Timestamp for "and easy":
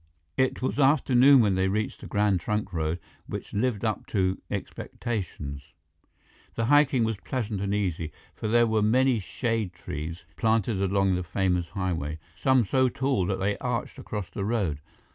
7.61-8.11